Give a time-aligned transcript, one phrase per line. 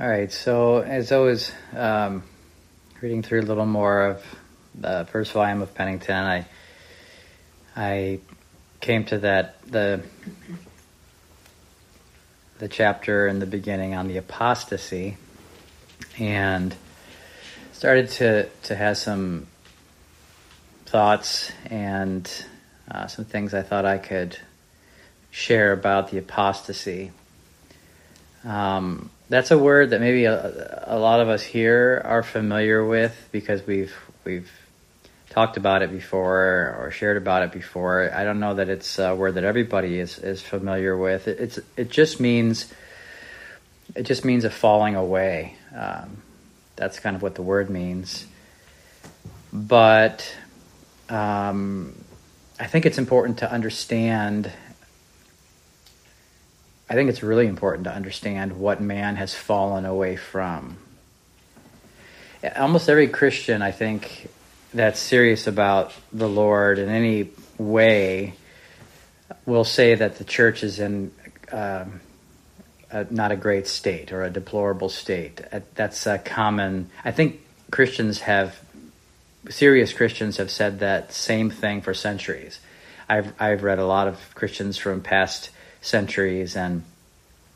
[0.00, 2.24] All right, so as I was um,
[3.00, 4.24] reading through a little more of
[4.74, 6.46] the first volume of Penington, I
[7.76, 8.18] I
[8.80, 10.02] came to that the
[12.58, 15.16] the chapter in the beginning on the apostasy,
[16.18, 16.74] and
[17.70, 19.46] started to to have some
[20.86, 22.28] thoughts and
[22.90, 24.36] uh, some things I thought I could
[25.30, 27.12] share about the apostasy.
[28.44, 33.28] Um, that's a word that maybe a, a, lot of us here are familiar with
[33.32, 33.92] because we've
[34.24, 34.48] we've
[35.30, 38.12] talked about it before or shared about it before.
[38.14, 41.26] I don't know that it's a word that everybody is, is familiar with.
[41.26, 42.72] It, it's it just means
[43.96, 45.56] it just means a falling away.
[45.74, 46.22] Um,
[46.76, 48.26] that's kind of what the word means.
[49.52, 50.32] But
[51.08, 51.96] um,
[52.60, 54.52] I think it's important to understand
[56.88, 60.76] I think it's really important to understand what man has fallen away from.
[62.56, 64.28] Almost every Christian, I think,
[64.74, 68.34] that's serious about the Lord in any way
[69.46, 71.10] will say that the church is in
[71.52, 72.00] um,
[72.90, 75.40] a, not a great state or a deplorable state.
[75.52, 76.90] Uh, that's a common.
[77.04, 78.58] I think Christians have
[79.48, 82.60] serious Christians have said that same thing for centuries.
[83.08, 85.50] I've I've read a lot of Christians from past
[85.84, 86.82] centuries, and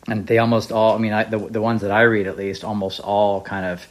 [0.07, 0.95] and they almost all.
[0.95, 3.87] I mean, I, the the ones that I read at least, almost all kind of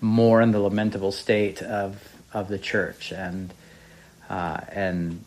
[0.00, 3.52] more in the lamentable state of of the church, and
[4.28, 5.24] uh, and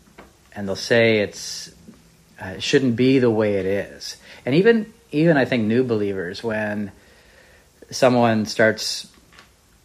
[0.55, 1.71] and they'll say it's
[2.41, 6.43] uh, it shouldn't be the way it is, and even even I think new believers
[6.43, 6.91] when
[7.89, 9.07] someone starts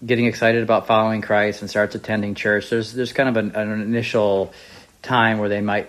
[0.04, 3.80] getting excited about following Christ and starts attending church, there's there's kind of an, an
[3.80, 4.52] initial
[5.02, 5.88] time where they might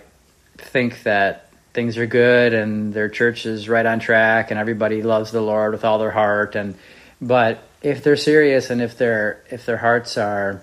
[0.56, 1.47] think that
[1.78, 5.70] things are good and their church is right on track and everybody loves the Lord
[5.70, 6.74] with all their heart and
[7.20, 10.60] but if they're serious and if their if their hearts are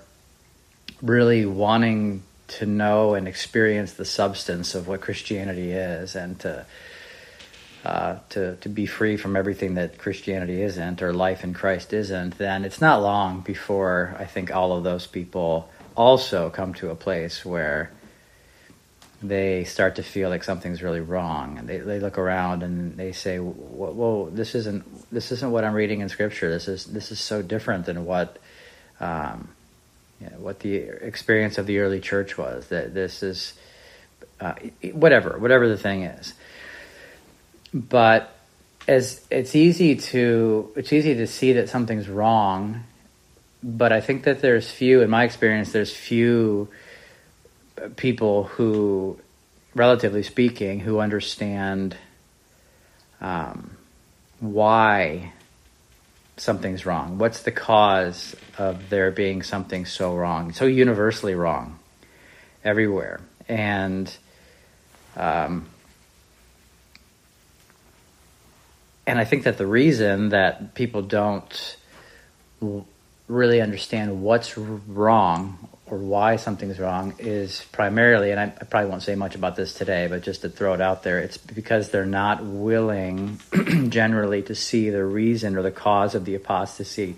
[1.02, 2.21] really wanting
[2.59, 6.65] to know and experience the substance of what Christianity is and to
[7.86, 12.37] uh, to to be free from everything that Christianity isn't or life in Christ isn't,
[12.37, 16.95] then it's not long before I think all of those people also come to a
[16.95, 17.89] place where
[19.27, 23.11] they start to feel like something's really wrong, and they, they look around and they
[23.11, 26.49] say, "Whoa, this isn't this isn't what I'm reading in Scripture.
[26.49, 28.37] This is this is so different than what."
[28.99, 29.49] Um,
[30.21, 33.53] you know, what the experience of the early church was that this is
[34.39, 34.53] uh,
[34.93, 36.33] whatever whatever the thing is
[37.73, 38.33] but
[38.87, 42.83] as it's easy to it's easy to see that something's wrong
[43.64, 46.67] but i think that there's few in my experience there's few
[47.95, 49.19] people who,
[49.73, 51.95] relatively speaking, who understand
[53.21, 53.77] um,
[54.39, 55.33] why
[56.37, 57.17] something's wrong.
[57.17, 61.80] What's the cause of there being something so wrong, so universally wrong,
[62.64, 64.11] everywhere, and
[65.15, 65.67] um,
[69.08, 71.77] and I think that the reason that people don't
[73.27, 79.03] really understand what's wrong or why something's wrong is primarily, and I, I, probably won't
[79.03, 82.07] say much about this today, but just to throw it out there, it's because they're
[82.07, 83.39] not willing
[83.89, 87.15] generally to see the reason or the cause of the apostasy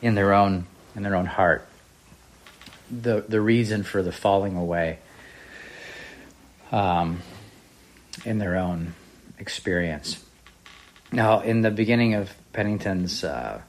[0.00, 1.66] in their own in their own heart.
[2.90, 5.00] The the reason for the falling away
[6.70, 7.22] um,
[8.24, 8.94] in their own
[9.38, 10.22] experience.
[11.10, 13.62] Now, in the beginning of Penington's uh,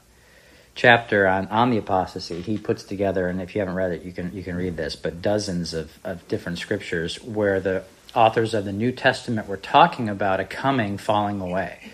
[0.78, 4.12] chapter on, on the apostasy, he puts together, and if you haven't read it, you
[4.12, 7.82] can you can read this, but dozens of, of different scriptures where the
[8.14, 11.90] authors of the New Testament were talking about a coming falling away.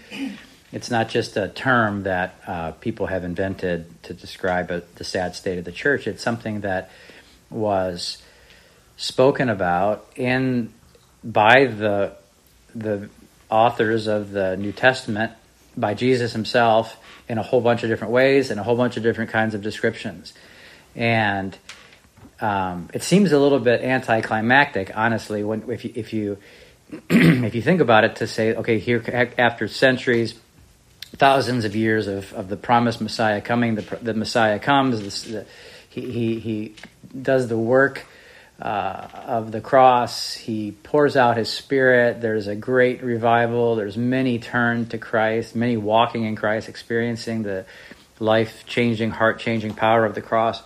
[0.70, 5.34] It's not just a term that uh, people have invented to describe a, the sad
[5.34, 6.06] state of the church.
[6.06, 6.90] It's something that
[7.48, 8.22] was
[8.98, 10.74] spoken about in
[11.24, 12.12] by the
[12.74, 13.08] the
[13.48, 15.32] authors of the New Testament,
[15.76, 16.96] by Jesus himself,
[17.28, 19.62] in a whole bunch of different ways and a whole bunch of different kinds of
[19.62, 20.34] descriptions.
[20.94, 21.56] And
[22.40, 26.38] um, it seems a little bit anticlimactic, honestly, when if you if you
[27.10, 30.38] if you think about it, to say, okay, here after centuries,
[31.16, 35.46] thousands of years of, of the promised Messiah coming, the, the Messiah comes, the,
[35.88, 36.74] he, he he
[37.20, 38.04] does the work
[38.60, 40.34] uh, of the cross.
[40.34, 42.20] He pours out his spirit.
[42.20, 43.76] There's a great revival.
[43.76, 47.66] There's many turn to Christ, many walking in Christ, experiencing the
[48.20, 50.62] life changing, heart changing power of the cross.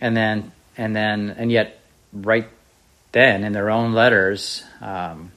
[0.00, 1.78] And then, and then, and yet,
[2.12, 2.48] right
[3.12, 5.30] then, in their own letters, um,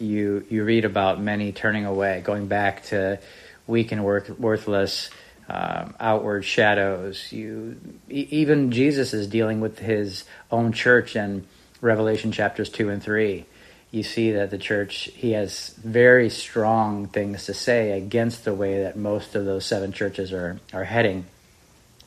[0.00, 3.20] you you read about many turning away, going back to
[3.66, 5.10] weak and worth, worthless
[5.48, 7.30] um, outward shadows.
[7.32, 7.78] You
[8.08, 11.46] even Jesus is dealing with his own church in
[11.80, 13.46] Revelation chapters two and three.
[13.90, 18.82] You see that the church he has very strong things to say against the way
[18.82, 21.26] that most of those seven churches are are heading,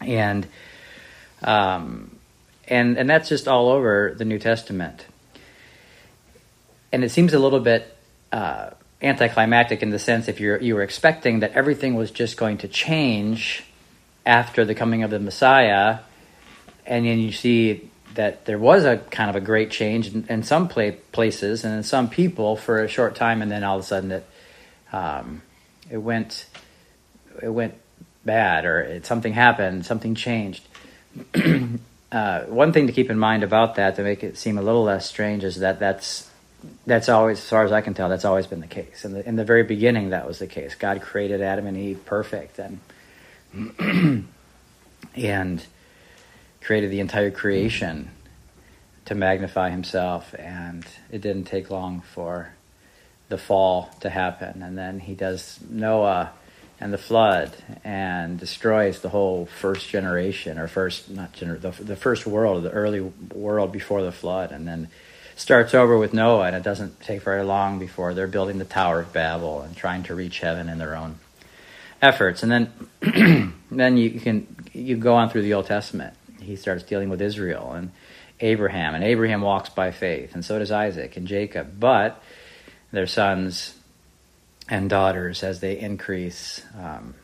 [0.01, 0.47] and
[1.43, 2.15] um,
[2.67, 5.05] and and that's just all over the New Testament.
[6.91, 7.91] And it seems a little bit.
[8.31, 8.71] Uh,
[9.01, 12.67] anticlimactic in the sense if you're you were expecting that everything was just going to
[12.67, 13.63] change
[14.25, 15.99] after the coming of the Messiah,
[16.85, 20.43] and then you see that there was a kind of a great change in, in
[20.43, 23.87] some places and in some people for a short time, and then all of a
[23.87, 24.27] sudden it
[24.91, 25.41] um,
[25.89, 26.45] it went
[27.41, 27.75] it went
[28.25, 30.63] bad or it, something happened, something changed.
[32.11, 34.83] uh, one thing to keep in mind about that to make it seem a little
[34.83, 36.29] less strange is that that's
[36.85, 39.05] that's always, as far as I can tell, that's always been the case.
[39.05, 40.73] In the, in the very beginning, that was the case.
[40.75, 42.79] God created Adam and Eve perfect, and
[45.15, 45.65] and
[46.65, 48.09] created the entire creation
[49.05, 50.33] to magnify Himself.
[50.37, 52.53] And it didn't take long for
[53.29, 56.31] the fall to happen, and then He does Noah
[56.79, 61.95] and the flood and destroys the whole first generation or first not gener- the, the
[61.95, 62.99] first world, the early
[63.33, 64.89] world before the flood, and then
[65.35, 68.99] starts over with Noah, and it doesn't take very long before they're building the Tower
[68.99, 71.19] of Babel and trying to reach heaven in their own
[72.01, 72.43] efforts.
[72.43, 76.13] And then, then you can you go on through the Old Testament.
[76.45, 77.91] He starts dealing with Israel and
[78.39, 81.79] Abraham, and Abraham walks by faith, and so does Isaac and Jacob.
[81.79, 82.21] But
[82.91, 83.75] their sons
[84.69, 87.15] and daughters, as they increase, um,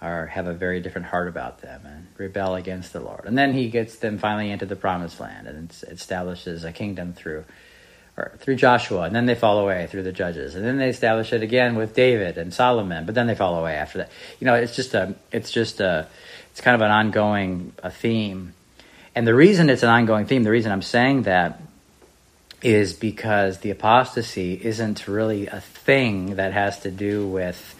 [0.00, 3.24] are have a very different heart about them and rebel against the Lord.
[3.24, 7.44] And then he gets them finally into the promised land and establishes a kingdom through
[8.16, 11.34] or through Joshua, and then they fall away through the judges, and then they establish
[11.34, 14.10] it again with David and Solomon, but then they fall away after that.
[14.40, 16.08] You know, it's just a, it's just a,
[16.56, 18.54] it's kind of an ongoing a theme,
[19.14, 21.60] and the reason it's an ongoing theme, the reason I'm saying that,
[22.62, 27.74] is because the apostasy isn't really a thing that has to do with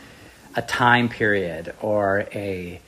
[0.56, 2.78] a time period or a.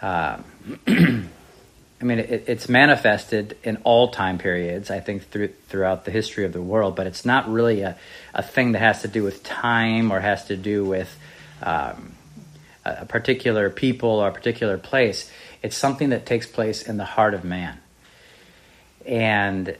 [0.00, 0.44] Um,
[0.86, 6.44] I mean, it, it's manifested in all time periods, I think, through, throughout the history
[6.44, 7.96] of the world, but it's not really a,
[8.32, 11.18] a thing that has to do with time or has to do with
[11.60, 12.13] um,
[12.84, 15.30] a particular people or a particular place.
[15.62, 17.78] It's something that takes place in the heart of man.
[19.06, 19.76] And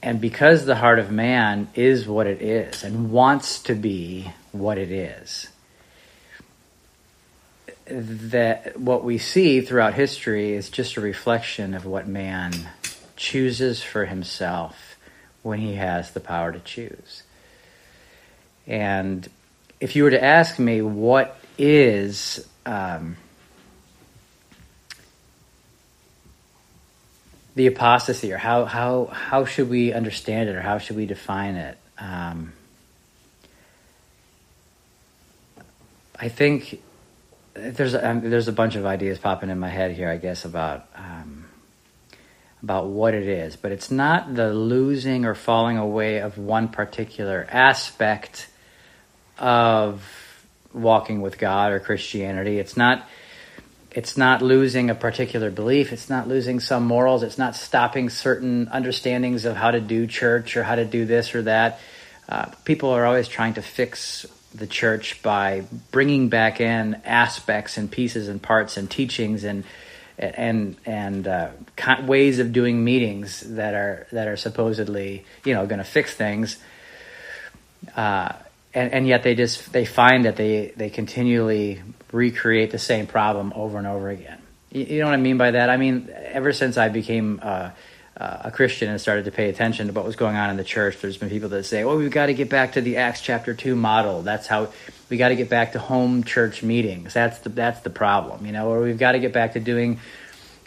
[0.00, 4.78] and because the heart of man is what it is and wants to be what
[4.78, 5.48] it is,
[7.86, 12.52] that what we see throughout history is just a reflection of what man
[13.16, 14.96] chooses for himself
[15.42, 17.24] when he has the power to choose.
[18.66, 19.28] And
[19.80, 23.16] if you were to ask me what is um,
[27.54, 31.56] the apostasy, or how how how should we understand it, or how should we define
[31.56, 31.78] it?
[31.98, 32.52] Um,
[36.18, 36.82] I think
[37.54, 40.86] there's um, there's a bunch of ideas popping in my head here, I guess, about
[40.96, 41.46] um,
[42.62, 47.46] about what it is, but it's not the losing or falling away of one particular
[47.50, 48.48] aspect
[49.38, 50.02] of
[50.72, 52.58] walking with God or Christianity.
[52.58, 53.06] It's not
[53.90, 55.92] it's not losing a particular belief.
[55.92, 57.22] It's not losing some morals.
[57.22, 61.34] It's not stopping certain understandings of how to do church or how to do this
[61.34, 61.80] or that.
[62.28, 67.90] Uh, people are always trying to fix the church by bringing back in aspects and
[67.90, 69.64] pieces and parts and teachings and
[70.18, 71.50] and and uh,
[72.02, 76.58] ways of doing meetings that are that are supposedly you know going to fix things,
[77.96, 78.32] uh,
[78.74, 81.82] and and yet they just they find that they they continually
[82.12, 84.40] recreate the same problem over and over again.
[84.70, 85.70] You, you know what I mean by that?
[85.70, 87.70] I mean ever since I became uh,
[88.16, 90.64] uh, a Christian and started to pay attention to what was going on in the
[90.64, 93.20] church, there's been people that say, "Oh, we've got to get back to the Acts
[93.20, 94.22] chapter two model.
[94.22, 94.72] That's how
[95.08, 97.14] we got to get back to home church meetings.
[97.14, 98.68] That's the that's the problem, you know.
[98.68, 100.00] Or we've got to get back to doing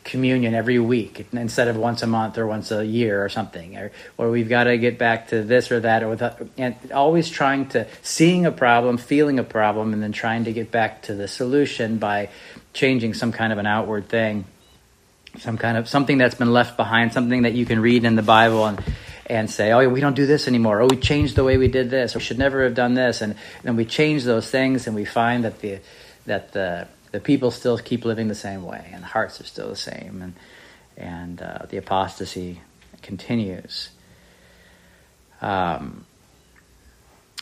[0.03, 3.77] communion every week instead of once a month or once a year or something.
[3.77, 7.29] Or or we've got to get back to this or that or with and always
[7.29, 11.15] trying to seeing a problem, feeling a problem, and then trying to get back to
[11.15, 12.29] the solution by
[12.73, 14.45] changing some kind of an outward thing."
[15.39, 18.21] some kind of something that's been left behind, something that you can read in the
[18.21, 18.83] Bible and
[19.27, 20.81] and say, oh, we don't do this anymore.
[20.81, 22.15] Oh, we changed the way we did this.
[22.15, 23.21] Or we should never have done this.
[23.21, 25.79] And then we change those things, and we find that the
[26.25, 29.69] that the the people still keep living the same way, and the hearts are still
[29.69, 30.33] the same, and
[30.97, 32.61] and uh, the apostasy
[33.01, 33.89] continues.
[35.41, 36.05] Um,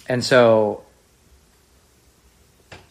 [0.07, 0.83] and so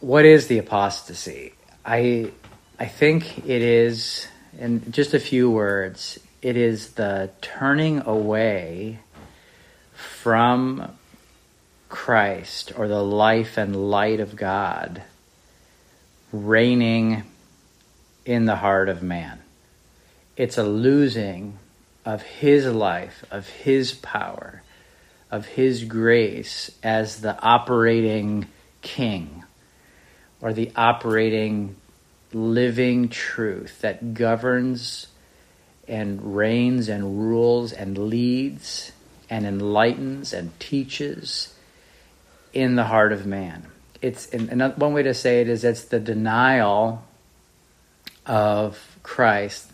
[0.00, 1.54] what is the apostasy?
[1.84, 2.30] I
[2.78, 9.00] I think it is, in just a few words, it is the turning away
[9.94, 10.96] from
[11.88, 15.02] Christ or the life and light of God
[16.32, 17.24] reigning
[18.24, 19.40] in the heart of man.
[20.36, 21.58] It's a losing
[22.04, 24.62] of his life, of his power,
[25.30, 28.46] of his grace as the operating
[28.82, 29.44] king
[30.40, 31.76] or the operating
[32.32, 35.08] living truth that governs
[35.86, 38.92] and reigns and rules and leads
[39.30, 41.54] and enlightens and teaches
[42.52, 43.66] in the heart of man.
[44.00, 47.04] It's and one way to say it is it's the denial
[48.26, 49.70] of Christ.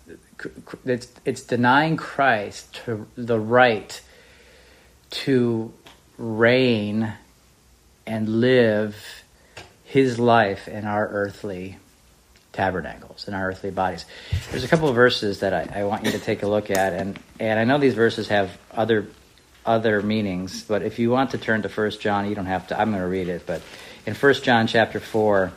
[0.85, 4.01] It's it's denying Christ to the right
[5.11, 5.73] to
[6.19, 7.13] reign
[8.07, 9.25] and live
[9.85, 11.79] his life in our earthly
[12.53, 14.07] tabernacles, in our earthly bodies.
[14.51, 16.93] There's a couple of verses that I, I want you to take a look at,
[16.93, 19.07] and, and I know these verses have other
[19.67, 22.79] other meanings, but if you want to turn to First John, you don't have to.
[22.79, 23.63] I'm going to read it, but
[24.07, 25.53] in First John chapter 4,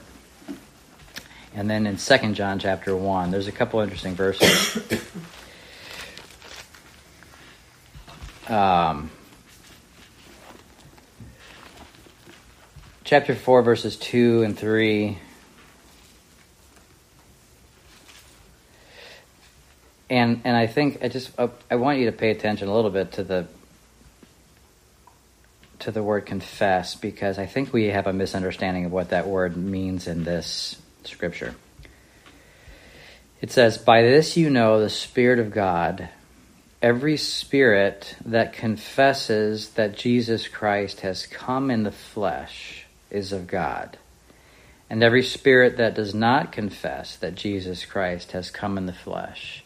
[1.54, 4.78] and then in Second John chapter 1, there's a couple interesting verses.
[8.48, 9.12] um,
[13.04, 15.18] chapter 4, verses 2 and 3.
[20.10, 23.12] And, and I think I just I want you to pay attention a little bit
[23.14, 23.48] to the
[25.88, 29.56] to the word confess because I think we have a misunderstanding of what that word
[29.56, 30.76] means in this
[31.06, 31.56] scripture.
[33.40, 36.10] It says, By this you know the Spirit of God.
[36.82, 43.98] Every spirit that confesses that Jesus Christ has come in the flesh is of God.
[44.90, 49.64] And every spirit that does not confess that Jesus Christ has come in the flesh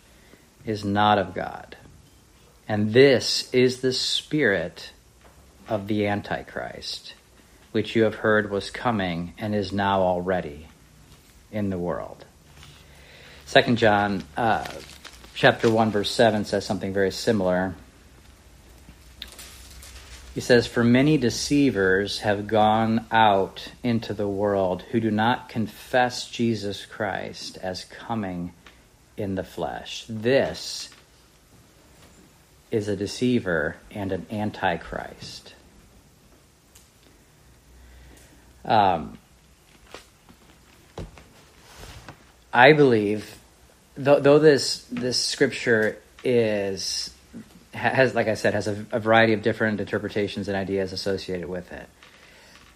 [0.67, 1.77] is not of God.
[2.67, 4.91] And this is the spirit
[5.71, 7.13] of the Antichrist,
[7.71, 10.67] which you have heard was coming and is now already
[11.49, 12.25] in the world.
[13.45, 14.67] Second John uh,
[15.33, 17.73] chapter 1 verse 7 says something very similar.
[20.35, 26.29] He says, For many deceivers have gone out into the world who do not confess
[26.29, 28.51] Jesus Christ as coming
[29.15, 30.03] in the flesh.
[30.09, 30.89] This
[32.71, 35.53] is a deceiver and an antichrist.
[38.65, 39.18] Um,
[42.53, 43.38] I believe,
[43.96, 47.12] though, though this this scripture is
[47.74, 51.72] has, like I said, has a, a, variety of different interpretations and ideas associated with
[51.72, 51.88] it.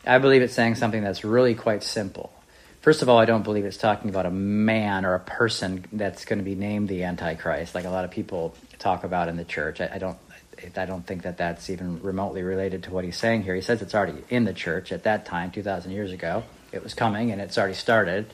[0.08, 2.32] I believe it's saying something that's really quite simple.
[2.86, 6.24] First of all, I don't believe it's talking about a man or a person that's
[6.24, 9.44] going to be named the Antichrist, like a lot of people talk about in the
[9.44, 9.82] church.
[9.82, 10.20] I, I don't.
[10.78, 13.56] I don't think that that's even remotely related to what he's saying here.
[13.56, 16.44] He says it's already in the church at that time, 2,000 years ago.
[16.72, 18.32] It was coming and it's already started.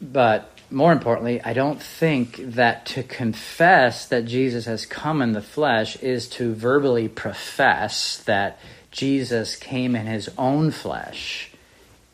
[0.00, 5.42] But more importantly, I don't think that to confess that Jesus has come in the
[5.42, 8.58] flesh is to verbally profess that
[8.90, 11.49] Jesus came in his own flesh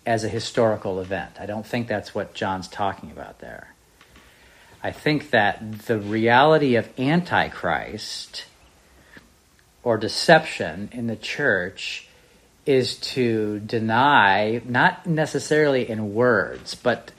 [0.07, 1.33] as a historical event.
[1.39, 3.75] I don't think that's what John's talking about there.
[4.83, 8.45] I think that the reality of Antichrist
[9.83, 12.07] or deception in the church
[12.67, 17.11] is to deny, not necessarily in words, but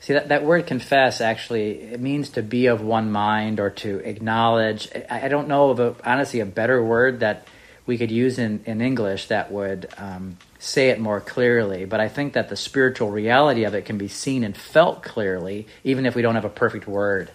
[0.00, 3.98] see that, that word confess actually it means to be of one mind or to
[3.98, 4.88] acknowledge.
[5.10, 7.46] I, I don't know of a, honestly a better word that
[7.84, 12.08] we could use in, in English that would um, say it more clearly, but I
[12.08, 16.14] think that the spiritual reality of it can be seen and felt clearly, even if
[16.14, 17.32] we don't have a perfect word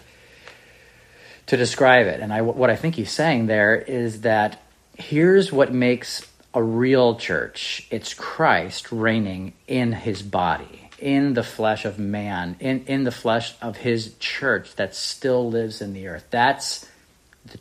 [1.46, 2.20] to describe it.
[2.20, 4.62] And I, what I think he's saying there is that
[4.96, 11.84] here's what makes a real church it's Christ reigning in his body, in the flesh
[11.84, 16.24] of man, in, in the flesh of his church that still lives in the earth.
[16.30, 16.88] That's,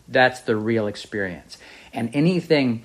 [0.07, 1.57] that's the real experience.
[1.91, 2.83] And anything,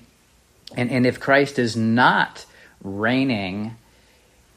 [0.75, 2.45] and, and if Christ is not
[2.83, 3.75] reigning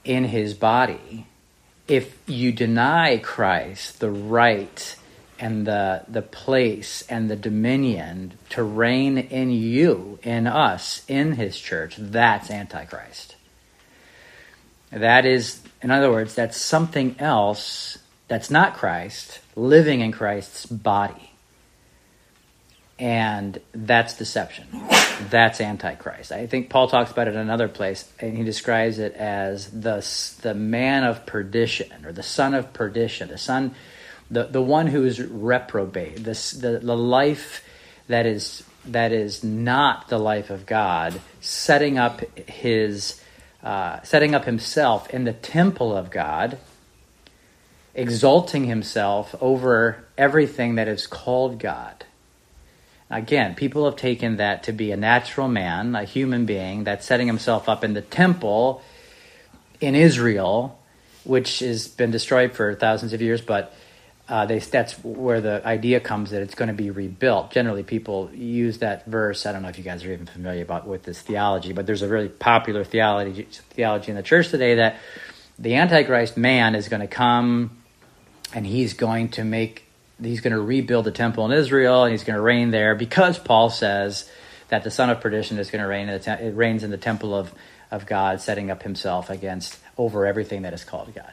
[0.04, 1.26] in his body,
[1.88, 4.97] if you deny Christ the right
[5.38, 11.59] and the the place and the dominion to reign in you, in us, in his
[11.59, 13.37] church, that's antichrist.
[14.90, 21.33] That is, in other words, that's something else that's not Christ living in Christ's body.
[22.99, 24.67] And that's deception.
[25.31, 26.33] that's Antichrist.
[26.33, 30.07] I think Paul talks about it in another place, and he describes it as the,
[30.43, 33.75] the man of perdition, or the son of perdition, the son,
[34.31, 37.65] the, the one who is reprobate, this, the, the life
[38.09, 43.21] that is, that is not the life of God, setting up his,
[43.62, 46.59] uh, setting up himself in the temple of God,
[47.95, 51.96] exalting himself over everything that is called God.
[53.09, 57.29] Again, people have taken that to be a natural man, a human being that's setting
[57.29, 58.83] himself up in the temple
[59.81, 60.79] in Israel,
[61.25, 63.75] which has been destroyed for thousands of years, but
[64.29, 67.53] uh, they, that's where the idea comes that it's going to be rebuilt.
[67.53, 69.47] Generally, people use that verse.
[69.47, 72.03] I don't know if you guys are even familiar about with this theology, but there's
[72.03, 74.97] a really popular theology theology in the church today that
[75.61, 77.71] the Antichrist man is going to come
[78.53, 79.86] and he's going to make
[80.23, 83.38] he's going to rebuild the temple in Israel and he's going to reign there because
[83.38, 84.30] Paul says
[84.68, 86.90] that the son of perdition is going to reign in the te- it reigns in
[86.90, 87.52] the temple of
[87.90, 91.30] of God setting up himself against over everything that is called God.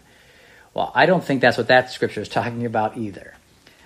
[0.73, 3.35] Well, I don't think that's what that scripture is talking about either.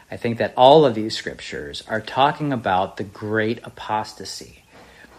[0.10, 4.64] I think that all of these scriptures are talking about the great apostasy.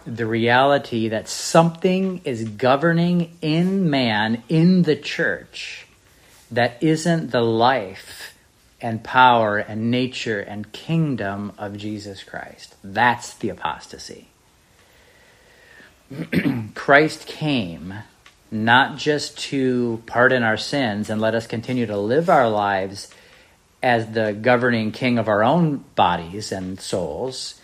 [0.05, 5.85] The reality that something is governing in man, in the church,
[6.49, 8.33] that isn't the life
[8.81, 12.75] and power and nature and kingdom of Jesus Christ.
[12.83, 14.27] That's the apostasy.
[16.75, 17.93] Christ came
[18.51, 23.13] not just to pardon our sins and let us continue to live our lives
[23.83, 27.59] as the governing king of our own bodies and souls.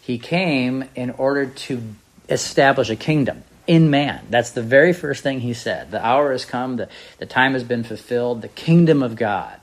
[0.00, 1.82] He came in order to
[2.28, 4.24] establish a kingdom in man.
[4.30, 5.90] That's the very first thing he said.
[5.90, 9.59] The hour has come, the, the time has been fulfilled, the kingdom of God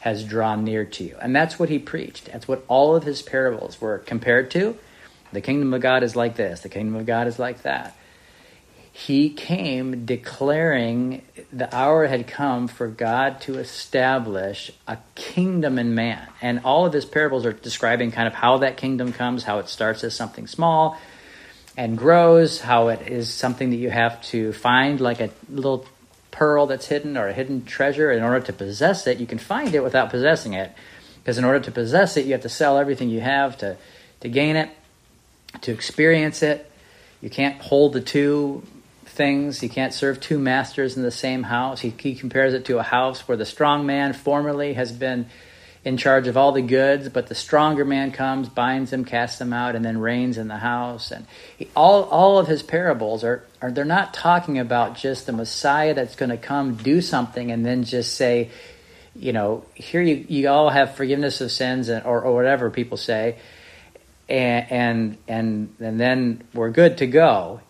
[0.00, 1.16] has drawn near to you.
[1.20, 2.26] And that's what he preached.
[2.26, 4.76] That's what all of his parables were compared to.
[5.32, 7.96] The kingdom of God is like this, the kingdom of God is like that.
[8.92, 16.26] He came declaring the hour had come for God to establish a kingdom in man.
[16.42, 19.68] And all of his parables are describing kind of how that kingdom comes, how it
[19.68, 20.98] starts as something small
[21.76, 25.86] and grows, how it is something that you have to find like a little
[26.30, 28.10] pearl that's hidden or a hidden treasure.
[28.10, 30.72] In order to possess it, you can find it without possessing it.
[31.22, 33.76] Because in order to possess it, you have to sell everything you have to,
[34.20, 34.70] to gain it,
[35.62, 36.70] to experience it.
[37.20, 38.62] You can't hold the two
[39.04, 39.62] things.
[39.62, 41.80] You can't serve two masters in the same house.
[41.80, 45.26] He, he compares it to a house where the strong man formerly has been
[45.84, 49.52] in charge of all the goods, but the stronger man comes, binds them, casts them
[49.52, 51.10] out, and then reigns in the house.
[51.10, 55.32] And he, all all of his parables are, are they're not talking about just the
[55.32, 58.50] Messiah that's going to come do something and then just say,
[59.16, 62.98] you know, here you you all have forgiveness of sins and, or or whatever people
[62.98, 63.38] say,
[64.28, 67.60] and and and and then we're good to go.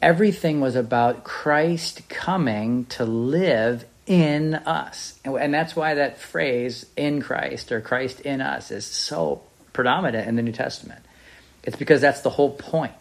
[0.00, 5.14] Everything was about Christ coming to live in us.
[5.24, 9.42] And that's why that phrase, in Christ or Christ in us, is so
[9.72, 11.00] predominant in the New Testament.
[11.62, 12.92] It's because that's the whole point.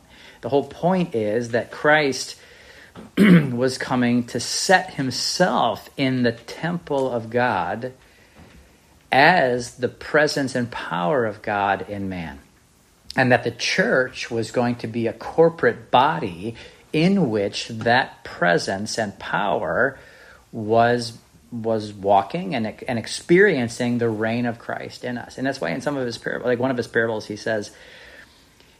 [0.41, 2.39] The whole point is that Christ
[3.17, 7.91] was coming to set himself in the temple of God
[9.11, 12.39] as the presence and power of God in man.
[13.15, 16.53] And that the church was going to be a corporate body
[16.93, 19.97] in which that presence and power
[20.51, 21.17] was
[21.51, 25.37] was walking and and experiencing the reign of Christ in us.
[25.37, 27.71] And that's why in some of his parables, like one of his parables, he says,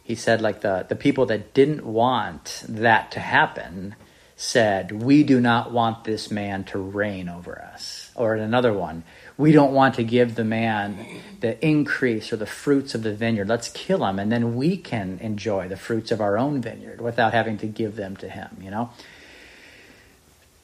[0.02, 3.96] he said like the the people that didn't want that to happen
[4.36, 9.02] said, "We do not want this man to reign over us." Or in another one,
[9.36, 11.06] we don't want to give the man
[11.40, 13.48] the increase or the fruits of the vineyard.
[13.48, 17.34] Let's kill him, and then we can enjoy the fruits of our own vineyard without
[17.34, 18.56] having to give them to him.
[18.60, 18.90] You know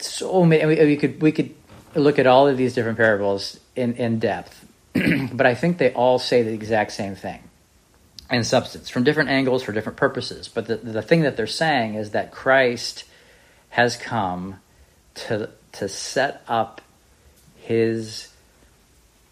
[0.01, 0.65] so many.
[0.67, 1.55] We, we could we could
[1.95, 4.67] look at all of these different parables in in depth,
[5.33, 7.43] but I think they all say the exact same thing
[8.31, 10.49] in substance from different angles for different purposes.
[10.49, 13.05] But the the thing that they're saying is that Christ
[13.71, 14.61] has come
[15.15, 16.81] to to set up
[17.57, 18.29] his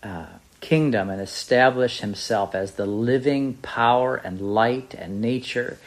[0.03, 0.27] uh,
[0.61, 5.79] kingdom and establish himself as the living power and light and nature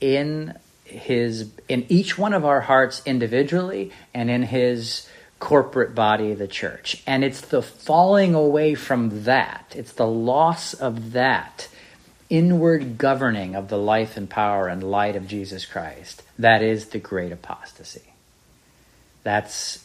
[0.00, 0.56] in
[0.92, 7.02] his in each one of our hearts individually and in his corporate body the church.
[7.06, 11.68] And it's the falling away from that it's the loss of that
[12.30, 16.98] inward governing of the life and power and light of Jesus Christ that is the
[16.98, 18.14] great apostasy.
[19.22, 19.84] That's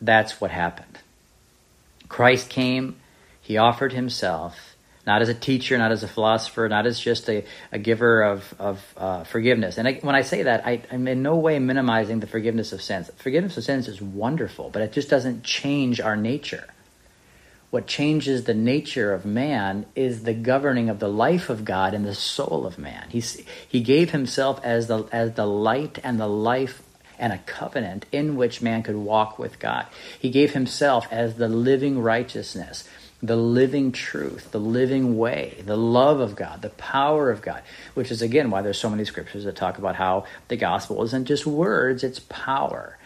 [0.00, 0.98] that's what happened.
[2.08, 2.96] Christ came
[3.40, 4.69] he offered himself
[5.06, 8.54] not as a teacher, not as a philosopher, not as just a, a giver of,
[8.58, 9.78] of uh, forgiveness.
[9.78, 12.82] And I, when I say that, I, I'm in no way minimizing the forgiveness of
[12.82, 13.10] sins.
[13.16, 16.66] Forgiveness of sins is wonderful, but it just doesn't change our nature.
[17.70, 22.02] What changes the nature of man is the governing of the life of God in
[22.02, 23.06] the soul of man.
[23.10, 26.82] He's, he gave himself as the, as the light and the life
[27.16, 29.86] and a covenant in which man could walk with God.
[30.18, 32.88] He gave himself as the living righteousness,
[33.22, 37.62] the living truth, the living way, the love of God, the power of God,
[37.94, 41.26] which is again why there's so many scriptures that talk about how the gospel isn't
[41.26, 42.96] just words, it's power.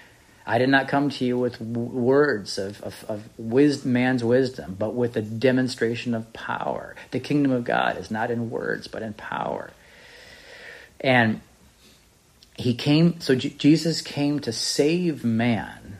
[0.46, 5.16] I did not come to you with words of, of, of man's wisdom, but with
[5.16, 6.94] a demonstration of power.
[7.12, 9.70] The kingdom of God is not in words, but in power.
[11.00, 11.40] And
[12.56, 15.98] he came, so J- Jesus came to save man.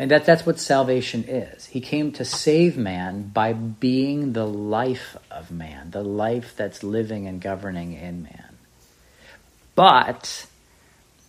[0.00, 1.66] And that, that's what salvation is.
[1.66, 7.26] He came to save man by being the life of man, the life that's living
[7.26, 8.56] and governing in man.
[9.74, 10.46] But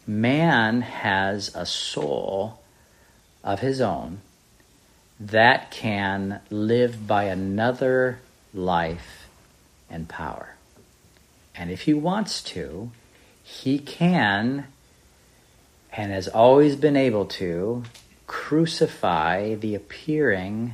[0.07, 2.62] man has a soul
[3.43, 4.21] of his own
[5.19, 8.19] that can live by another
[8.53, 9.27] life
[9.89, 10.55] and power.
[11.53, 12.91] And if he wants to,
[13.43, 14.67] he can
[15.91, 17.84] and has always been able to
[18.32, 20.74] crucify the appearing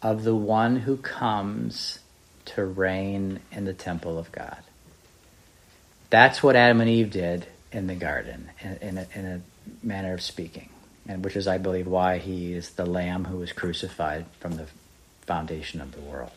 [0.00, 1.98] of the one who comes
[2.46, 4.56] to reign in the temple of God.
[6.08, 10.14] That's what Adam and Eve did in the garden, in, in, a, in a manner
[10.14, 10.70] of speaking,
[11.06, 14.68] and which is, I believe, why he is the Lamb who was crucified from the
[15.26, 16.32] foundation of the world.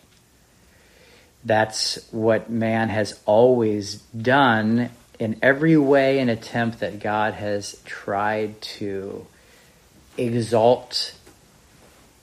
[1.45, 8.62] That's what man has always done in every way an attempt that God has tried
[8.62, 9.26] to
[10.17, 11.15] exalt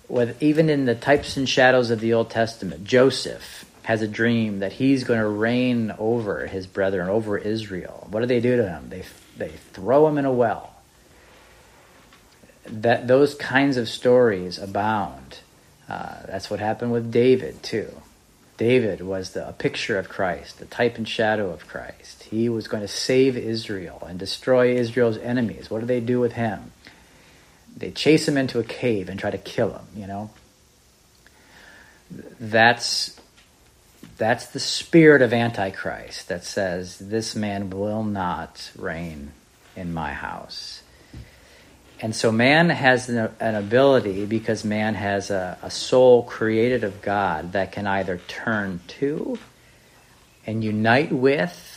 [0.09, 2.85] with even in the types and shadows of the Old Testament.
[2.85, 8.07] Joseph has a dream that he's going to reign over his brethren, over Israel.
[8.11, 8.88] What do they do to him?
[8.88, 9.05] They
[9.37, 10.74] they throw him in a well.
[12.66, 15.38] That those kinds of stories abound.
[15.88, 17.90] Uh, that's what happened with David too.
[18.59, 22.24] David was the, a picture of Christ, the type and shadow of Christ.
[22.24, 25.70] He was going to save Israel and destroy Israel's enemies.
[25.70, 26.70] What do they do with him?
[27.76, 30.30] They chase him into a cave and try to kill him, you know?
[32.38, 33.18] That's
[34.16, 39.33] that's the spirit of antichrist that says this man will not reign
[39.76, 40.83] in my house
[42.02, 47.02] and so man has an, an ability because man has a, a, soul created of
[47.02, 49.38] God that can either turn to
[50.46, 51.69] and unite with,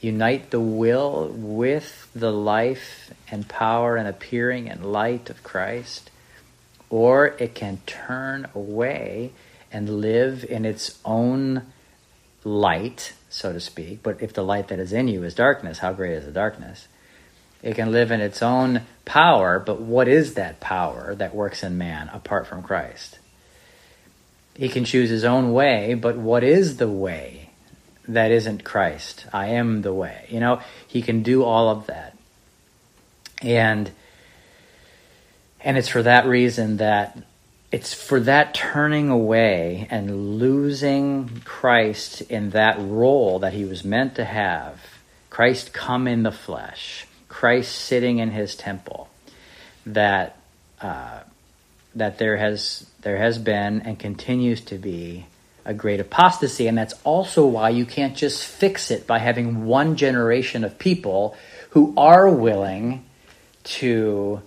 [0.00, 6.10] unite the will with the life and power and appearing and light of Christ,
[6.90, 9.32] or it can turn away
[9.72, 11.62] and live in its own
[12.44, 14.02] light, so to speak.
[14.02, 16.88] But if the light that is in you is darkness, how great is the darkness?
[17.62, 21.76] It can live in its own power, but what is that power that works in
[21.76, 23.18] man apart from Christ?
[24.54, 27.47] He can choose his own way, but what is the way
[28.08, 29.26] that isn't Christ?
[29.32, 30.26] I am the way.
[30.28, 32.16] You know, he can do all of that.
[33.42, 33.90] And
[35.60, 37.18] and it's for that reason that
[37.70, 44.14] it's for that turning away and losing Christ in that role that he was meant
[44.16, 44.80] to have.
[45.28, 49.08] Christ come in the flesh Christ sitting in His temple,
[49.86, 50.36] that
[50.80, 51.20] uh,
[51.94, 55.26] that there has there has been and continues to be
[55.64, 59.96] a great apostasy, and that's also why you can't just fix it by having one
[59.96, 61.36] generation of people
[61.70, 63.04] who are willing
[63.64, 64.40] to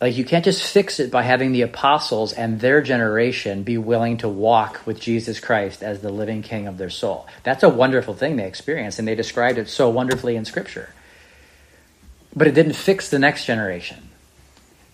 [0.00, 4.18] like you can't just fix it by having the apostles and their generation be willing
[4.18, 7.26] to walk with Jesus Christ as the living king of their soul.
[7.42, 10.90] That's a wonderful thing they experienced and they described it so wonderfully in scripture
[12.38, 14.07] but it didn't fix the next generation.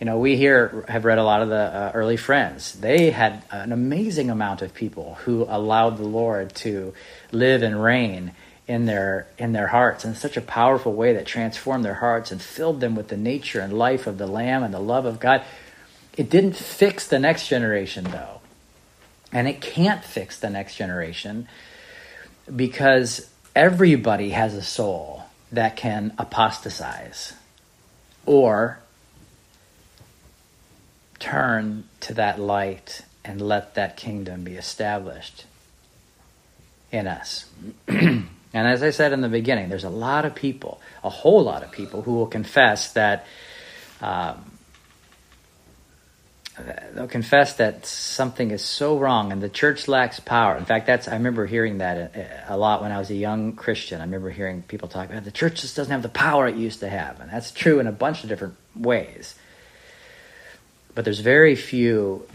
[0.04, 2.74] You know, we here have read a lot of the uh, early friends.
[2.74, 6.92] They had an amazing amount of people who allowed the Lord to
[7.32, 8.32] live and reign
[8.68, 12.42] in their in their hearts in such a powerful way that transformed their hearts and
[12.42, 15.42] filled them with the nature and life of the Lamb and the love of God.
[16.18, 18.42] It didn't fix the next generation though.
[19.32, 21.48] And it can't fix the next generation
[22.54, 27.32] because everybody has a soul that can apostatize
[28.26, 28.80] or
[31.18, 35.46] turn to that light and let that kingdom be established
[36.90, 37.46] in us.
[37.88, 41.62] and as I said in the beginning, there's a lot of people, a whole lot
[41.62, 43.26] of people, who will confess that
[44.00, 44.52] um,
[46.92, 50.56] they'll confess that something is so wrong and the church lacks power.
[50.56, 53.54] In fact, that's I remember hearing that a, a lot when I was a young
[53.54, 54.00] Christian.
[54.00, 56.80] I remember hearing people talk about the church just doesn't have the power it used
[56.80, 59.34] to have, and that's true in a bunch of different ways.
[60.94, 62.26] But there's very few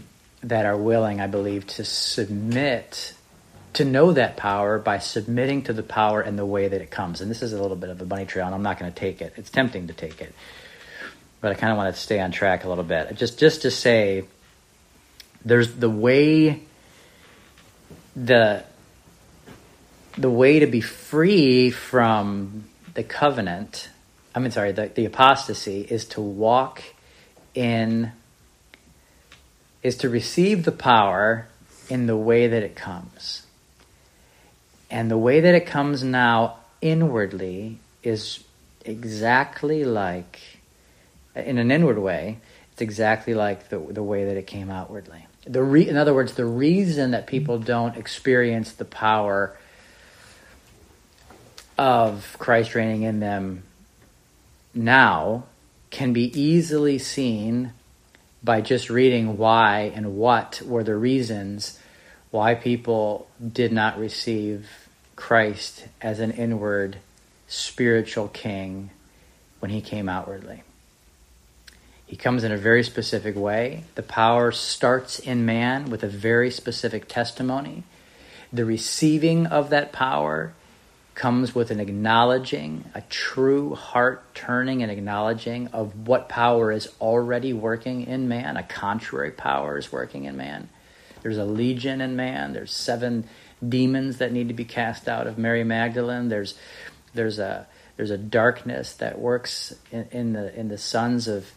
[0.42, 3.14] that are willing, I believe, to submit
[3.72, 7.20] to know that power by submitting to the power and the way that it comes.
[7.20, 8.98] And this is a little bit of a bunny trail, and I'm not going to
[8.98, 9.34] take it.
[9.36, 10.34] It's tempting to take it
[11.40, 13.14] but I kind of want to stay on track a little bit.
[13.16, 14.24] Just just to say,
[15.44, 16.62] there's the way
[18.14, 18.64] the
[20.18, 23.88] the way to be free from the covenant.
[24.34, 26.82] I mean, sorry, the, the apostasy is to walk
[27.54, 28.12] in
[29.82, 31.48] is to receive the power
[31.88, 33.46] in the way that it comes.
[34.90, 38.42] And the way that it comes now inwardly is
[38.84, 40.40] exactly like
[41.34, 42.38] in an inward way,
[42.72, 45.26] it's exactly like the, the way that it came outwardly.
[45.46, 49.56] The re, in other words, the reason that people don't experience the power
[51.78, 53.62] of Christ reigning in them
[54.74, 55.44] now
[55.90, 57.72] can be easily seen
[58.42, 61.78] by just reading why and what were the reasons
[62.30, 64.68] why people did not receive
[65.16, 66.98] Christ as an inward
[67.48, 68.90] spiritual king
[69.58, 70.62] when he came outwardly.
[72.06, 73.84] He comes in a very specific way.
[73.94, 77.84] The power starts in man with a very specific testimony.
[78.52, 80.54] The receiving of that power
[81.20, 87.52] comes with an acknowledging, a true heart turning and acknowledging of what power is already
[87.52, 88.56] working in man.
[88.56, 90.70] A contrary power is working in man.
[91.20, 92.54] There's a legion in man.
[92.54, 93.28] There's seven
[93.66, 96.30] demons that need to be cast out of Mary Magdalene.
[96.30, 96.54] There's
[97.12, 97.66] there's a
[97.98, 101.52] there's a darkness that works in, in the in the sons of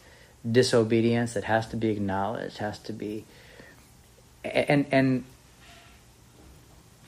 [0.46, 3.24] disobedience that has to be acknowledged, has to be,
[4.44, 5.24] and and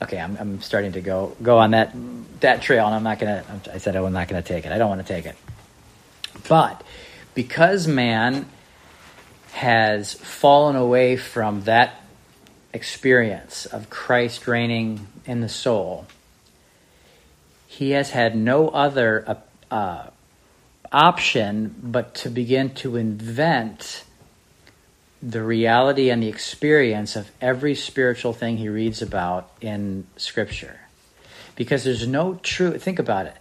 [0.02, 1.94] okay, I'm I'm starting to go go on that
[2.40, 3.44] that trail, and I'm not gonna.
[3.72, 4.72] I said I'm not gonna take it.
[4.72, 5.36] I don't want to take it,
[6.48, 6.82] but
[7.34, 8.46] because man
[9.52, 12.02] has fallen away from that
[12.72, 16.06] experience of Christ reigning in the soul,
[17.66, 19.38] he has had no other
[19.70, 20.10] uh,
[20.92, 24.04] option but to begin to invent
[25.22, 30.80] the reality and the experience of every spiritual thing he reads about in Scripture.
[31.54, 33.36] Because there's no true, think about it.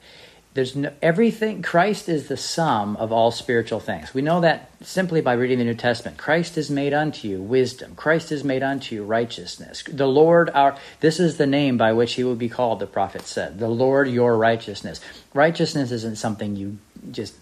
[0.56, 4.14] There's no, everything, Christ is the sum of all spiritual things.
[4.14, 6.18] We know that simply by reading the New Testament.
[6.18, 7.94] Christ is made unto you wisdom.
[7.96, 9.84] Christ is made unto you righteousness.
[9.84, 13.24] The Lord, our, this is the name by which he will be called, the prophet
[13.24, 13.60] said.
[13.60, 15.02] The Lord, your righteousness.
[15.34, 16.78] Righteousness isn't something you
[17.12, 17.36] just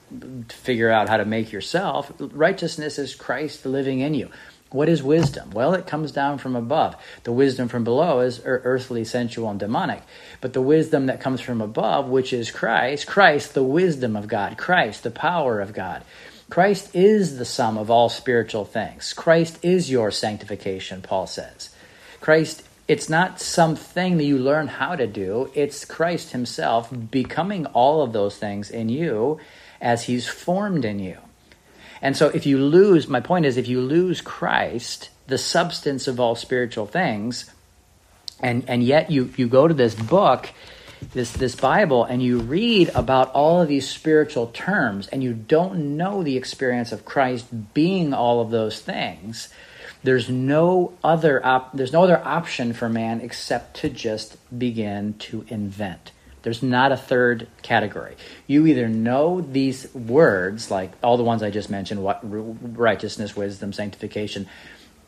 [0.50, 2.12] figure out how to make yourself.
[2.18, 4.32] Righteousness is Christ living in you.
[4.74, 5.52] What is wisdom?
[5.52, 6.96] Well, it comes down from above.
[7.26, 10.02] The wisdom from below is earthly, sensual, and demonic.
[10.42, 14.58] But the wisdom that comes from above, which is Christ, Christ, the wisdom of God,
[14.58, 16.04] Christ, the power of God.
[16.50, 19.14] Christ is the sum of all spiritual things.
[19.14, 21.70] Christ is your sanctification, Paul says.
[22.20, 28.02] Christ, it's not something that you learn how to do, it's Christ Himself becoming all
[28.02, 29.40] of those things in you
[29.80, 31.18] as He's formed in you.
[32.04, 36.20] And so if you lose, my point is, if you lose Christ, the substance of
[36.20, 37.50] all spiritual things,
[38.42, 40.50] and, and yet you, you go to this book,
[41.14, 45.96] this, this Bible, and you read about all of these spiritual terms, and you don't
[45.96, 49.48] know the experience of Christ being all of those things,
[50.04, 55.46] there's no other op- there's no other option for man except to just begin to
[55.48, 56.12] invent.
[56.44, 58.16] There's not a third category.
[58.48, 63.74] You either know these words, like all the ones I just mentioned what, righteousness, wisdom,
[63.74, 64.48] sanctification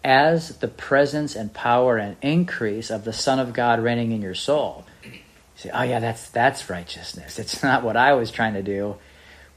[0.04, 4.36] as the presence and power and increase of the Son of God reigning in your
[4.36, 4.86] soul.
[5.04, 5.12] You
[5.56, 7.40] say, oh, yeah, that's, that's righteousness.
[7.40, 8.98] It's not what I was trying to do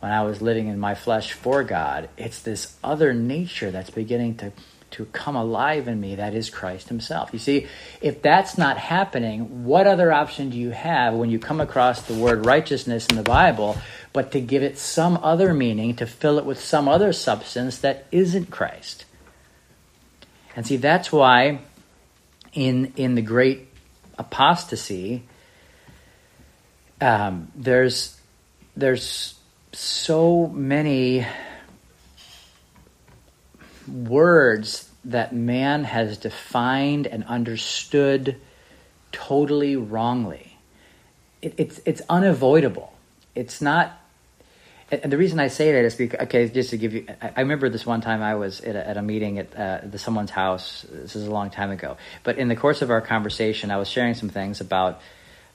[0.01, 2.09] when I was living in my flesh for God.
[2.17, 4.53] It's this other nature that's beginning to
[4.91, 7.31] to come alive in me that is Christ Himself.
[7.33, 7.67] You see,
[8.01, 12.15] if that's not happening, what other option do you have when you come across the
[12.15, 13.77] word righteousness in the Bible
[14.13, 18.07] but to give it some other meaning, to fill it with some other substance that
[18.11, 19.05] isn't Christ?
[20.57, 21.61] And see, that's why
[22.53, 23.69] in, in the great
[24.19, 25.23] apostasy,
[27.01, 28.19] um, there's,
[28.77, 29.35] there's
[29.73, 31.27] so many
[33.89, 38.37] words that man has defined and understood
[39.11, 40.59] totally wrongly.
[41.41, 42.93] It, it's, it's unavoidable.
[43.35, 43.99] It's not,
[44.91, 47.69] and the reason I say that is because, okay, just to give you, I remember
[47.69, 50.85] this one time I was at a, at a meeting at uh, the, someone's house.
[50.91, 51.97] This is a long time ago.
[52.25, 55.01] But in the course of our conversation, I was sharing some things about,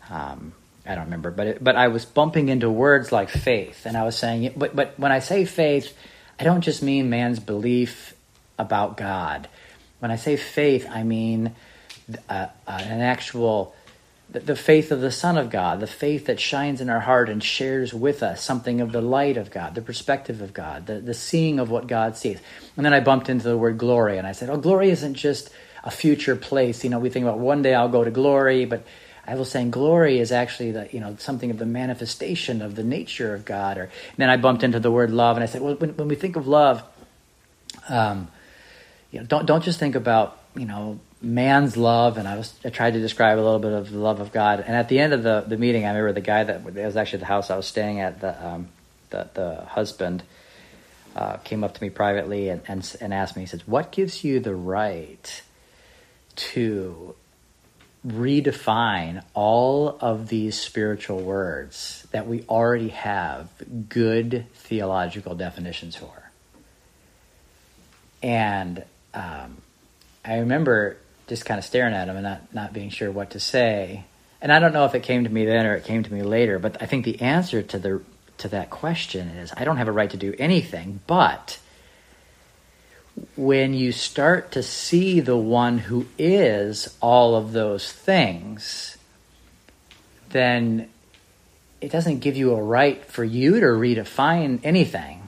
[0.09, 0.53] um,
[0.85, 4.03] I don't remember, but it, but I was bumping into words like faith, and I
[4.03, 5.95] was saying, but but when I say faith,
[6.37, 8.13] I don't just mean man's belief
[8.57, 9.47] about God.
[9.99, 11.55] When I say faith, I mean
[12.29, 13.75] uh, uh, an actual
[14.33, 17.43] the faith of the Son of God, the faith that shines in our heart and
[17.43, 21.13] shares with us something of the light of God, the perspective of God, the, the
[21.13, 22.39] seeing of what God sees.
[22.75, 25.51] And then I bumped into the word glory, and I said, Oh, glory isn't just
[25.83, 26.83] a future place.
[26.83, 28.83] You know, we think about one day I'll go to glory, but
[29.27, 32.83] I was saying glory is actually the, you know, something of the manifestation of the
[32.83, 33.77] nature of God.
[33.77, 36.15] Or then I bumped into the word love, and I said, Well, when, when we
[36.15, 36.81] think of love,
[37.87, 38.29] um,
[39.13, 42.69] you know, don't don't just think about you know man's love, and I was I
[42.69, 44.59] tried to describe a little bit of the love of God.
[44.65, 47.19] And at the end of the, the meeting, I remember the guy that was actually
[47.19, 48.21] the house I was staying at.
[48.21, 48.69] The um,
[49.11, 50.23] the, the husband
[51.15, 53.43] uh, came up to me privately and, and and asked me.
[53.43, 55.43] He says, "What gives you the right
[56.35, 57.13] to
[58.03, 63.47] redefine all of these spiritual words that we already have
[63.89, 66.31] good theological definitions for?"
[68.23, 69.57] And um,
[70.25, 70.97] I remember
[71.27, 74.05] just kind of staring at him and not, not being sure what to say.
[74.41, 76.21] And I don't know if it came to me then or it came to me
[76.21, 78.01] later, but I think the answer to the
[78.39, 81.59] to that question is I don't have a right to do anything, but
[83.35, 88.97] when you start to see the one who is all of those things,
[90.29, 90.89] then
[91.79, 95.22] it doesn't give you a right for you to redefine anything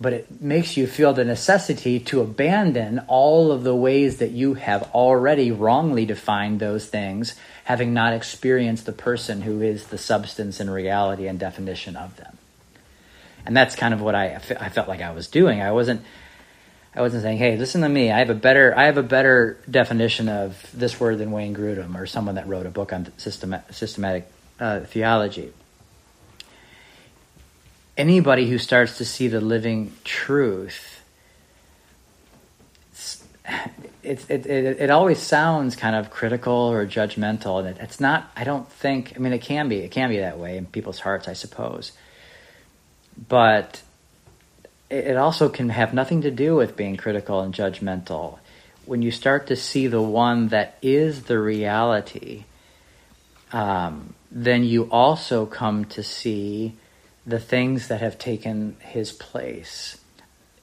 [0.00, 4.54] but it makes you feel the necessity to abandon all of the ways that you
[4.54, 7.34] have already wrongly defined those things,
[7.64, 12.38] having not experienced the person who is the substance and reality and definition of them.
[13.44, 15.60] And that's kind of what I, I felt like I was doing.
[15.60, 16.02] I wasn't.
[16.94, 18.10] I wasn't saying, "Hey, listen to me.
[18.10, 21.94] I have a better I have a better definition of this word than Wayne Grudem
[21.96, 25.52] or someone that wrote a book on systematic, systematic uh, theology."
[28.00, 31.02] Anybody who starts to see the living truth,
[34.02, 37.58] it, it, it, it, always sounds kind of critical or judgmental.
[37.58, 40.18] And it, it's not, I don't think, I mean, it can be, it can be
[40.18, 41.92] that way in people's hearts, I suppose.
[43.28, 43.82] But
[44.88, 48.38] it also can have nothing to do with being critical and judgmental.
[48.86, 52.44] When you start to see the one that is the reality,
[53.52, 56.72] um, then you also come to see
[57.26, 59.98] the things that have taken his place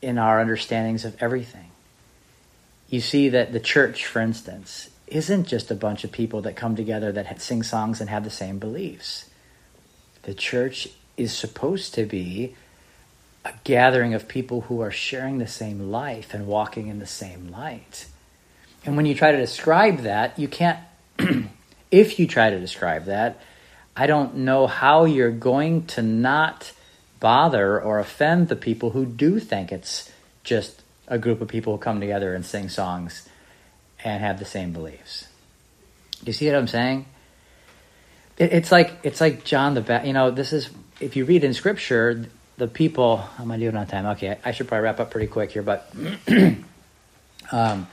[0.02, 1.72] in our understandings of everything.
[2.90, 6.76] You see that the church, for instance, isn't just a bunch of people that come
[6.76, 9.30] together that sing songs and have the same beliefs.
[10.24, 12.56] The church is supposed to be
[13.46, 17.50] a gathering of people who are sharing the same life and walking in the same
[17.50, 18.08] light.
[18.86, 20.80] And when you try to describe that, you can't,
[21.92, 23.42] if you try to describe that,
[23.98, 26.72] I don't know how you're going to not
[27.20, 30.12] bother or offend the people who do think it's
[30.44, 33.28] just a group of people who come together and sing songs
[34.04, 35.28] and have the same beliefs.
[36.20, 37.06] Do you see what I'm saying?
[38.38, 40.08] It, it's like it's like John the Baptist.
[40.08, 43.28] You know, this is if you read in Scripture, the people.
[43.40, 44.06] I'm gonna do it on time?
[44.18, 45.92] Okay, I should probably wrap up pretty quick here, but
[47.52, 47.88] um,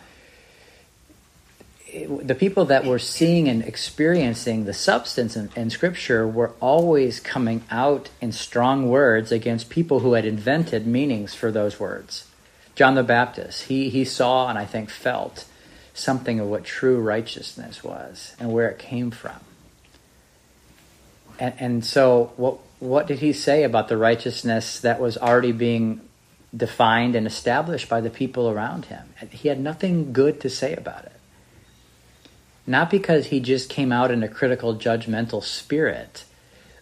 [1.94, 7.62] the people that were seeing and experiencing the substance in, in, Scripture were always coming
[7.70, 12.26] out in strong words against people who had invented meanings for those words.
[12.74, 15.44] John the Baptist, he, he saw and I think felt
[15.92, 19.38] something of what true righteousness was and where it came from.
[21.38, 26.00] And, and so, what, what did he say about the righteousness that was already being
[26.56, 29.14] defined and established by the people around him?
[29.30, 31.13] He had nothing good to say about it
[32.66, 36.24] not because he just came out in a critical, judgmental spirit,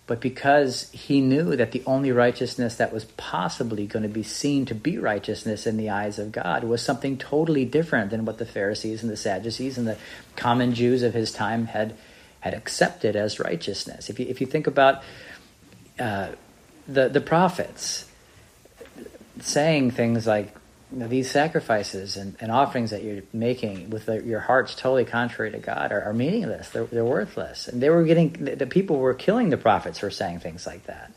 [0.06, 4.66] but because he knew that the only righteousness that was possibly going to be seen
[4.66, 8.46] to be righteousness in the eyes of God was something totally different than what the
[8.46, 9.96] Pharisees and the Sadducees and the
[10.36, 11.96] common Jews of his time had
[12.40, 14.10] had accepted as righteousness.
[14.10, 15.02] If you if you think about
[15.98, 16.30] uh,
[16.88, 18.10] the the prophets
[19.40, 20.54] saying things like
[20.92, 25.04] you know, these sacrifices and, and, offerings that you're making with the, your hearts totally
[25.04, 26.68] contrary to God are, are meaningless.
[26.68, 27.66] They're, they're, worthless.
[27.66, 30.84] And they were getting, the, the people were killing the prophets for saying things like
[30.84, 31.12] that.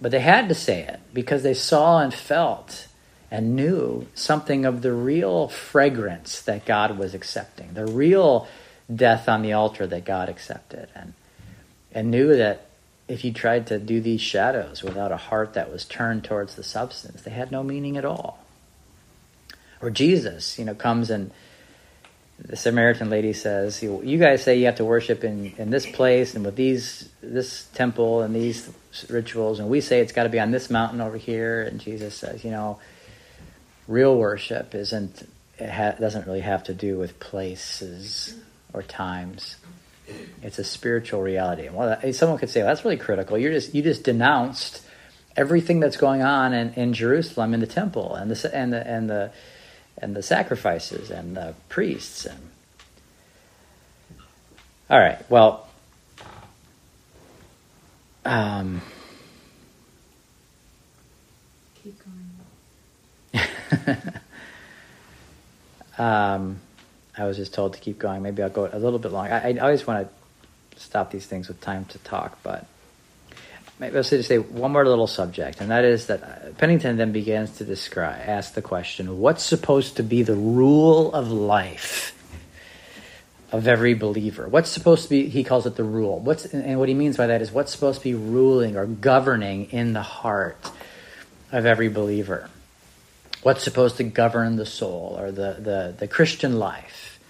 [0.00, 2.86] But they had to say it because they saw and felt
[3.30, 8.46] and knew something of the real fragrance that God was accepting, the real
[8.94, 11.14] death on the altar that God accepted, and,
[11.92, 12.65] and knew that
[13.08, 16.62] if you tried to do these shadows without a heart that was turned towards the
[16.62, 18.38] substance, they had no meaning at all.
[19.80, 21.30] Or Jesus, you know, comes and
[22.38, 26.34] the Samaritan lady says, "You guys say you have to worship in, in this place
[26.34, 28.70] and with these this temple and these
[29.08, 32.14] rituals, and we say it's got to be on this mountain over here." And Jesus
[32.14, 32.78] says, "You know,
[33.88, 35.26] real worship isn't
[35.58, 38.34] it ha- doesn't really have to do with places
[38.72, 39.56] or times.
[40.42, 43.38] It's a spiritual reality." And well, someone could say, well, "That's really critical.
[43.38, 44.82] You just you just denounced
[45.36, 49.10] everything that's going on in, in Jerusalem in the temple and the and the and
[49.10, 49.32] the
[49.98, 52.38] and the sacrifices and the priests and
[54.88, 55.68] all right well
[58.24, 58.82] um,
[61.82, 62.00] keep
[63.32, 63.44] going
[65.98, 66.60] um,
[67.16, 69.50] i was just told to keep going maybe i'll go a little bit long i,
[69.50, 72.66] I always want to stop these things with time to talk but
[73.78, 76.26] maybe I'll say, say one more little subject, and that is that uh,
[76.58, 81.30] Penington then begins to describe, ask the question, what's supposed to be the rule of
[81.30, 82.12] life
[83.52, 84.48] of every believer?
[84.48, 85.28] What's supposed to be?
[85.28, 86.18] He calls it the rule.
[86.18, 89.66] What's and what he means by that is what's supposed to be ruling or governing
[89.70, 90.58] in the heart
[91.52, 92.50] of every believer.
[93.46, 97.20] What's supposed to govern the soul or the the, the Christian life?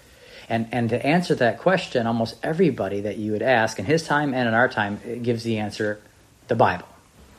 [0.49, 4.33] And, and to answer that question, almost everybody that you would ask in his time
[4.33, 6.01] and in our time gives the answer
[6.47, 6.87] the Bible.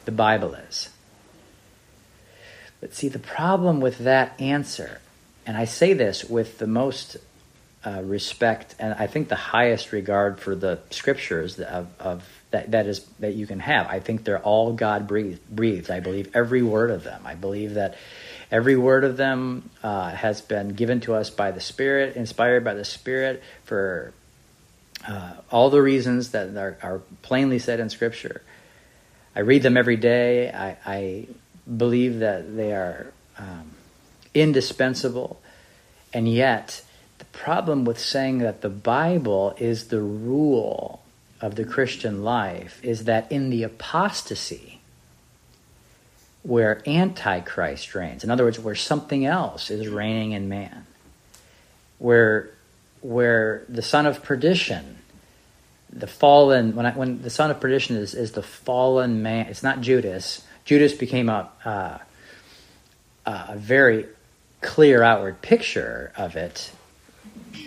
[0.05, 0.91] The Bible is.
[2.81, 5.01] But see, the problem with that answer,
[5.45, 7.17] and I say this with the most
[7.85, 12.23] uh, respect and I think the highest regard for the scriptures of, of
[12.53, 13.89] that, that is that you can have.
[13.89, 15.91] I think they're all God breathed.
[15.91, 17.23] I believe every word of them.
[17.25, 17.97] I believe that
[18.51, 22.75] every word of them uh, has been given to us by the Spirit, inspired by
[22.75, 24.13] the Spirit for
[25.07, 28.43] uh, all the reasons that are, are plainly said in Scripture.
[29.37, 30.51] I read them every day.
[30.51, 31.27] I, I
[31.77, 33.71] believe that they are um,
[34.35, 35.41] indispensable.
[36.13, 36.83] And yet,
[37.19, 41.03] the problem with saying that the Bible is the rule
[41.41, 44.78] of the Christian life is that in the apostasy,
[46.49, 50.87] where Antichrist reigns, in other words, where something else is reigning in man,
[51.99, 52.51] where,
[53.03, 54.95] where the son of perdition
[55.91, 59.47] the fallen when I, when the son of perdition is is the fallen man.
[59.47, 60.45] It's not Judas.
[60.67, 61.99] Judas became a uh,
[63.25, 64.07] a very
[64.61, 66.71] clear outward picture of it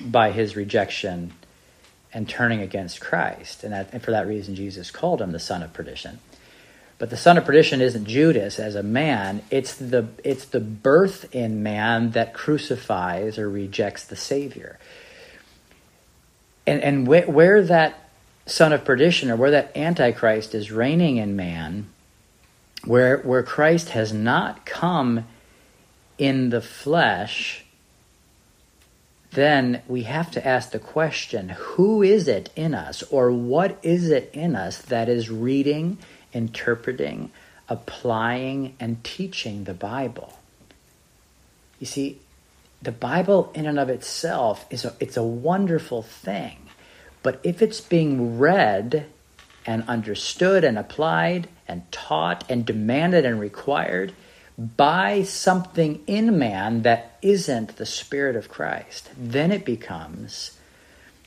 [0.04, 1.34] by his rejection
[2.14, 5.64] and turning against Christ, and, that, and for that reason, Jesus called him the son
[5.64, 6.20] of perdition.
[7.02, 11.34] But the son of perdition isn't Judas as a man; it's the it's the birth
[11.34, 14.78] in man that crucifies or rejects the Savior.
[16.68, 18.08] And and wh- where that
[18.46, 21.90] son of perdition or where that antichrist is reigning in man
[22.86, 25.26] where where Christ has not come
[26.20, 27.66] in the flesh
[29.32, 34.10] then we have to ask the question who is it in us or what is
[34.10, 35.98] it in us that is reading
[36.34, 37.32] interpreting
[37.70, 40.38] applying and teaching the bible
[41.80, 42.20] you see
[42.82, 46.58] the bible in and of itself is a, it's a wonderful thing
[47.24, 49.06] but if it's being read
[49.66, 54.14] and understood and applied and taught and demanded and required
[54.58, 60.58] by something in man that isn't the Spirit of Christ, then it becomes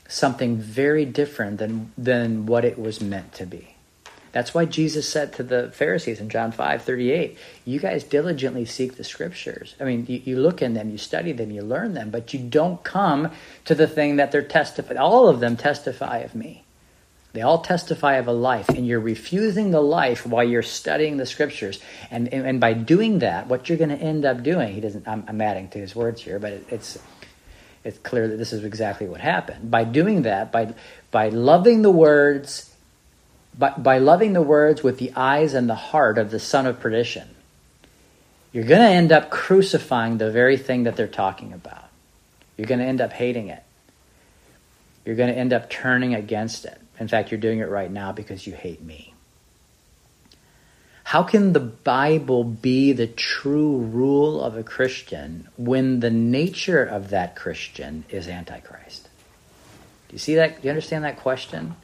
[0.07, 3.74] something very different than, than what it was meant to be.
[4.35, 8.97] That's why Jesus said to the Pharisees in John 5 38, You guys diligently seek
[8.97, 9.75] the scriptures.
[9.79, 12.41] I mean, you, you, look in them, you study them, you learn them, but you
[12.41, 13.31] don't come
[13.63, 14.99] to the thing that they're testifying.
[14.99, 16.65] All of them testify of me.
[17.31, 21.25] They all testify of a life, and you're refusing the life while you're studying the
[21.25, 21.79] scriptures.
[22.11, 25.07] And, and, and by doing that, what you're going to end up doing, he doesn't,
[25.07, 26.99] I'm, I'm adding to his words here, but it, it's,
[27.85, 29.71] it's clear that this is exactly what happened.
[29.71, 30.73] By doing that, by,
[31.09, 32.74] by loving the words
[33.57, 36.79] by, by loving the words with the eyes and the heart of the son of
[36.79, 37.27] perdition,
[38.51, 41.89] you're going to end up crucifying the very thing that they're talking about.
[42.57, 43.63] You're going to end up hating it.
[45.05, 46.79] You're going to end up turning against it.
[46.99, 49.13] In fact, you're doing it right now because you hate me.
[51.03, 57.11] How can the Bible be the true rule of a Christian when the nature of
[57.11, 59.03] that Christian is Antichrist?
[60.07, 60.61] Do you see that?
[60.61, 61.75] Do you understand that question?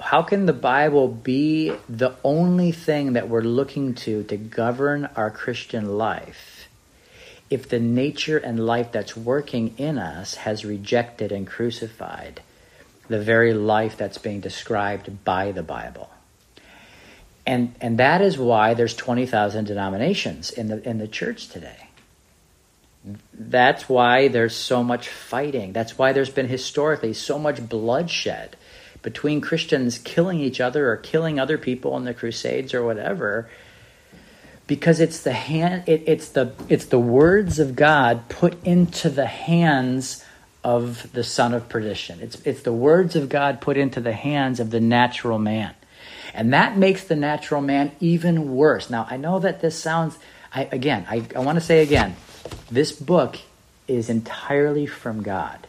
[0.00, 5.30] How can the Bible be the only thing that we're looking to to govern our
[5.30, 6.68] Christian life
[7.50, 12.40] if the nature and life that's working in us has rejected and crucified
[13.08, 16.10] the very life that's being described by the Bible.
[17.46, 21.88] And, and that is why there's 20,000 denominations in the, in the church today.
[23.32, 25.72] That's why there's so much fighting.
[25.72, 28.56] That's why there's been historically so much bloodshed
[29.02, 33.48] between Christians killing each other or killing other people in the Crusades or whatever.
[34.66, 39.26] Because it's the hand, it, it's the it's the words of God put into the
[39.26, 40.24] hands
[40.64, 42.18] of the son of perdition.
[42.20, 45.74] It's it's the words of God put into the hands of the natural man.
[46.34, 48.90] And that makes the natural man even worse.
[48.90, 50.18] Now, I know that this sounds,
[50.52, 52.14] I, again, I, I want to say again,
[52.70, 53.38] this book
[53.88, 55.66] is entirely from God.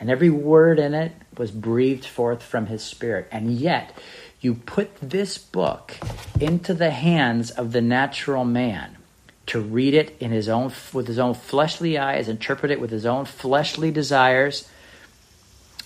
[0.00, 3.28] And every word in it was breathed forth from his spirit.
[3.30, 3.96] And yet,
[4.40, 5.96] you put this book
[6.40, 8.96] into the hands of the natural man
[9.46, 13.06] to read it in his own with his own fleshly eyes, interpret it with his
[13.06, 14.68] own fleshly desires,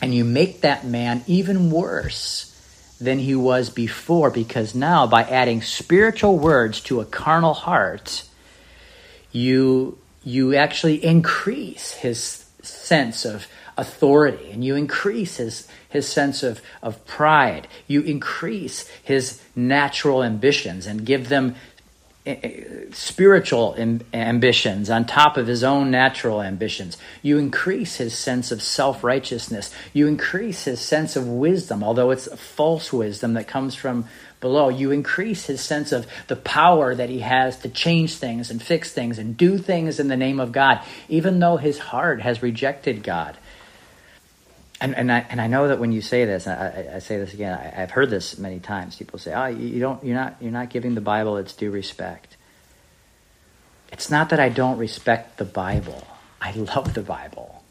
[0.01, 2.49] and you make that man even worse
[3.01, 8.25] than he was before because now by adding spiritual words to a carnal heart
[9.33, 16.61] you you actually increase his sense of authority and you increase his his sense of,
[16.83, 21.55] of pride you increase his natural ambitions and give them
[22.27, 23.75] eh, eh, spiritual
[24.13, 26.97] ambitions on top of his own natural ambitions.
[27.23, 29.75] You increase his sense of self righteousness.
[29.93, 34.07] You increase his sense of wisdom, although it's false wisdom that comes from
[34.41, 34.69] below.
[34.69, 38.93] You increase his sense of the power that he has to change things and fix
[38.93, 43.03] things and do things in the name of God, even though his heart has rejected
[43.03, 43.37] God.
[44.83, 47.33] And, and, I, and I know that when you say this, I, I say this
[47.33, 48.97] again, I, have heard this many times.
[48.97, 52.37] People say, oh, you, don't, you're, not, you're not giving the Bible its due respect.
[53.93, 56.05] It's not that I don't respect the Bible.
[56.41, 57.63] I love the Bible.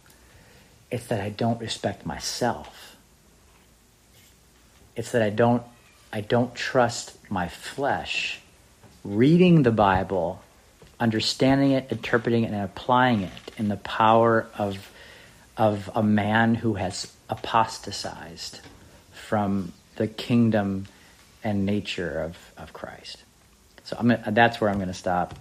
[0.90, 2.96] It's that I don't respect myself.
[4.96, 5.64] It's that I don't,
[6.14, 8.40] I don't trust my flesh
[9.04, 10.42] reading the Bible,
[10.98, 14.90] understanding it, interpreting it, and applying it in the power of
[15.62, 18.62] of a man who has apostatized
[19.12, 20.88] from the kingdom
[21.44, 23.24] and nature of, of Christ.
[23.84, 25.36] So I'm that's where I'm going to stop.